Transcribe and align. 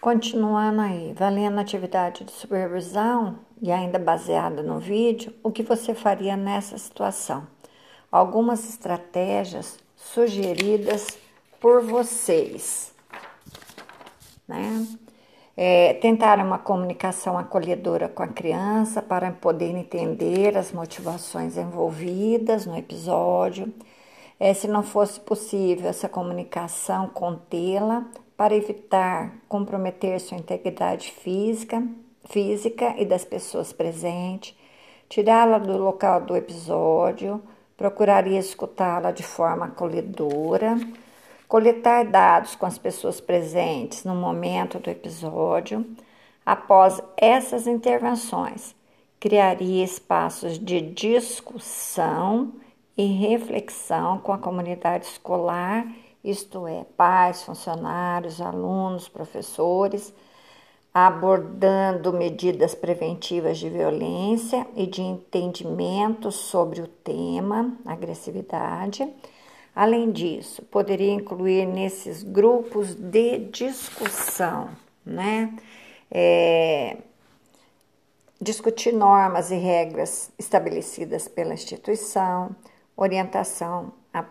Continuando 0.00 0.80
aí, 0.80 1.12
valendo 1.12 1.58
a 1.58 1.60
atividade 1.60 2.24
de 2.24 2.32
supervisão 2.32 3.38
e 3.60 3.70
ainda 3.70 3.98
baseada 3.98 4.62
no 4.62 4.78
vídeo, 4.78 5.30
o 5.42 5.50
que 5.50 5.62
você 5.62 5.92
faria 5.92 6.38
nessa 6.38 6.78
situação? 6.78 7.46
Algumas 8.10 8.66
estratégias 8.66 9.78
sugeridas 9.94 11.18
por 11.60 11.82
vocês, 11.82 12.94
né? 14.48 14.86
É, 15.54 15.92
tentar 15.92 16.38
uma 16.38 16.56
comunicação 16.56 17.36
acolhedora 17.36 18.08
com 18.08 18.22
a 18.22 18.28
criança 18.28 19.02
para 19.02 19.30
poder 19.30 19.76
entender 19.76 20.56
as 20.56 20.72
motivações 20.72 21.58
envolvidas 21.58 22.64
no 22.64 22.74
episódio. 22.74 23.70
É, 24.38 24.54
se 24.54 24.66
não 24.66 24.82
fosse 24.82 25.20
possível 25.20 25.90
essa 25.90 26.08
comunicação, 26.08 27.06
contê-la 27.08 28.06
para 28.40 28.56
evitar 28.56 29.34
comprometer 29.46 30.18
sua 30.18 30.38
integridade 30.38 31.12
física, 31.12 31.86
física 32.30 32.94
e 32.96 33.04
das 33.04 33.22
pessoas 33.22 33.70
presentes, 33.70 34.56
tirá-la 35.10 35.58
do 35.58 35.76
local 35.76 36.22
do 36.22 36.34
episódio, 36.34 37.42
procuraria 37.76 38.38
escutá-la 38.38 39.10
de 39.10 39.22
forma 39.22 39.66
acolhedora, 39.66 40.80
coletar 41.46 42.06
dados 42.06 42.56
com 42.56 42.64
as 42.64 42.78
pessoas 42.78 43.20
presentes 43.20 44.04
no 44.04 44.14
momento 44.14 44.78
do 44.78 44.88
episódio. 44.88 45.84
Após 46.46 46.98
essas 47.18 47.66
intervenções, 47.66 48.74
criaria 49.20 49.84
espaços 49.84 50.58
de 50.58 50.80
discussão 50.80 52.54
e 52.96 53.04
reflexão 53.04 54.16
com 54.16 54.32
a 54.32 54.38
comunidade 54.38 55.04
escolar 55.04 55.86
isto 56.22 56.66
é, 56.66 56.84
pais, 56.96 57.42
funcionários, 57.42 58.40
alunos, 58.40 59.08
professores, 59.08 60.12
abordando 60.92 62.12
medidas 62.12 62.74
preventivas 62.74 63.58
de 63.58 63.70
violência 63.70 64.66
e 64.74 64.86
de 64.86 65.02
entendimento 65.02 66.32
sobre 66.32 66.80
o 66.80 66.86
tema, 66.88 67.76
agressividade. 67.86 69.08
Além 69.74 70.10
disso, 70.10 70.62
poderia 70.62 71.12
incluir 71.12 71.64
nesses 71.64 72.22
grupos 72.22 72.94
de 72.94 73.38
discussão, 73.38 74.68
né? 75.06 75.54
É, 76.10 76.96
discutir 78.40 78.92
normas 78.92 79.52
e 79.52 79.54
regras 79.54 80.32
estabelecidas 80.36 81.28
pela 81.28 81.54
instituição, 81.54 82.54
orientação 82.96 83.92
a 84.12 84.22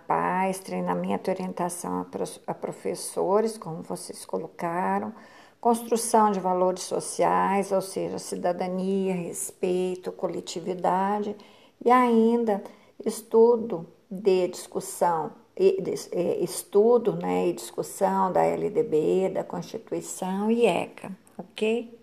treinamento 0.59 1.29
e 1.29 1.33
orientação 1.33 2.05
a 2.47 2.53
professores, 2.53 3.57
como 3.57 3.81
vocês 3.83 4.25
colocaram, 4.25 5.13
construção 5.59 6.31
de 6.31 6.39
valores 6.39 6.83
sociais, 6.83 7.71
ou 7.71 7.81
seja, 7.81 8.17
cidadania, 8.17 9.13
respeito, 9.13 10.11
coletividade, 10.11 11.35
e 11.83 11.91
ainda 11.91 12.63
estudo 13.05 13.85
de 14.09 14.47
discussão, 14.47 15.31
estudo 16.41 17.15
né, 17.17 17.47
e 17.47 17.53
discussão 17.53 18.31
da 18.31 18.43
LDB, 18.43 19.29
da 19.33 19.43
Constituição 19.43 20.49
e 20.49 20.65
ECA, 20.65 21.11
ok? 21.37 21.98